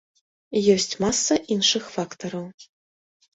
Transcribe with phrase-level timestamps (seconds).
[0.75, 2.49] Ёсць маса іншых фактараў.